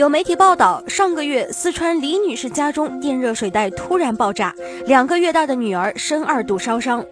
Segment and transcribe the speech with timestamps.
[0.00, 4.54] 有媒体报道，上个月四川李女士家中电热水袋突然爆炸，
[4.86, 7.04] 两个月大的女儿深二度烧伤。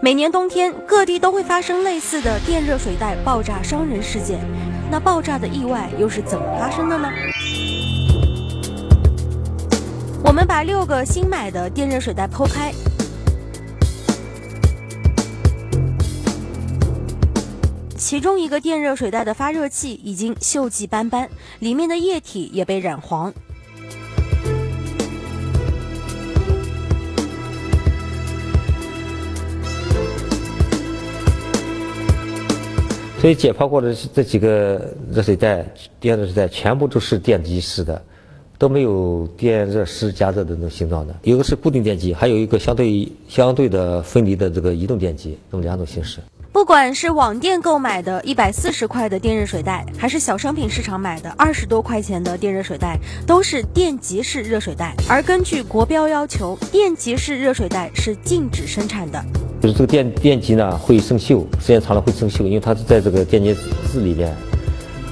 [0.00, 4.38] 每年冬天，各地都会发生类似的电热水袋爆炸伤人事件。
[4.88, 7.10] 那爆炸的意外又是怎么发生的呢？
[10.22, 12.72] 我们把六个新买的电热水袋剖开。
[17.98, 21.28] 其中一个电热水袋的发热器已经锈迹斑斑，
[21.60, 23.32] 里面的液体也被染黄。
[33.18, 35.66] 所以解剖过的这几个热水袋、
[35.98, 38.00] 电热水袋全部都是电极式的，
[38.58, 41.16] 都没有电热丝加热的那种形状的。
[41.22, 46.20] 有个是固定电机，还有一个相对相对的分离的这个移动电机，这么两种形式。
[46.56, 54.94] 不管是网店购买的一百四十块的电热水袋，还是小商品市场买的二十多块钱的电热水袋，都是电极式热水袋。
[55.06, 59.22] 而根据国标要求，电极式热水袋是禁止生产的。
[59.60, 63.54] 就是这个电电极呢会生锈，时间长了会生锈，因为它是在这个电解
[63.92, 64.34] 质里面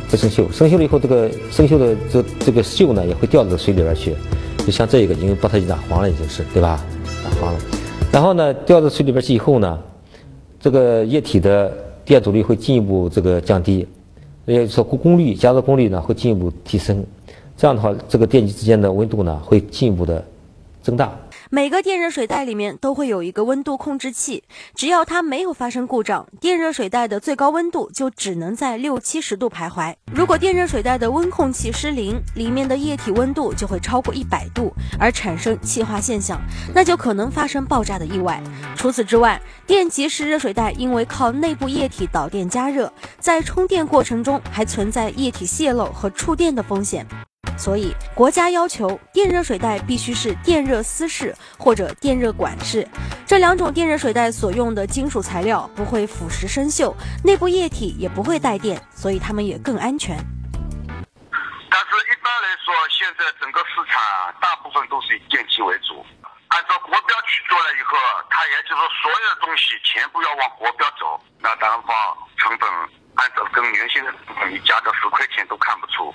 [0.08, 0.51] 会生锈。
[0.51, 4.17] 生锈了以后，这个生锈的这这个锈呢也会掉到水里边去。
[4.64, 6.83] 就像这个，因为把它染黄了，已经是对吧？
[7.23, 7.61] 染黄了。
[8.11, 9.79] 然后呢，掉到水里边去以后呢？
[10.65, 11.70] 这个液体的
[12.07, 13.87] 电阻率会进一步这个降低，
[14.47, 17.05] 也就是说功率加热功率呢会进一步提升，
[17.55, 20.25] 这样的话，这个电机之间的温度呢会进一步的
[20.81, 21.15] 增大。
[21.55, 24.43] 每个电热水袋里面都会有一个温度控制器，
[24.75, 29.95] 只要它没有发生故障，电热水袋的最高温度就只能在六七十度徘徊。
[30.13, 36.41] 如果电热水袋的温控器失灵，里面的液体温度就会超过一百度，而产生气化现象，
[36.75, 38.43] 那就可能发生爆炸的意外。
[38.75, 47.07] 除此之外，电极式热水袋因为靠内部液体导电加热，在充电过程中还存在液体泄漏和触电的风险。
[47.57, 52.87] 所以，国家要求电热水袋必须是电热丝式或者电热管式，
[53.27, 60.17] 这两种电热水袋所用的金属材料不会腐蚀生锈，内部液体也不会带电，所以它们也更安全。
[61.70, 64.03] 但是，一般来说，现在整个市场
[64.41, 66.05] 大部分都是以电器为主。
[66.48, 67.97] 按照国标去做了以后，
[68.31, 71.91] 它也就是所有的东西全部要往国标走，那单方
[72.37, 72.69] 成本
[73.17, 76.14] 按照跟原先的成本，你加个十块钱都看不出。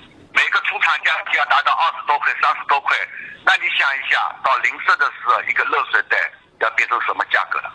[1.10, 2.96] 将近要达到二十多块、三十多块，
[3.44, 6.16] 那你想一下，到零售的时候，一个热水袋
[6.60, 7.74] 要变成什么价格了？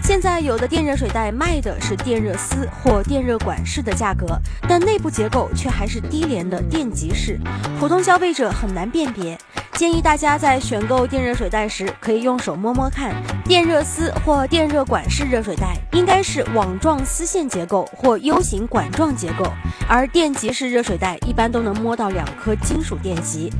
[0.00, 7.36] 现在有的电热水袋卖的是电热丝或电热管式的价格，但内部结构却还是低廉的电极式，
[7.80, 9.36] 普通消费者很难辨别。
[9.80, 13.14] 建议大家在选购电热水袋时，可以用手摸摸看，
[13.44, 19.50] 电热丝或电热管式热水袋应该是网状丝线结构或 U 型管状结构，
[19.88, 23.50] 而电极式热水袋一般都能摸到两颗金属电极。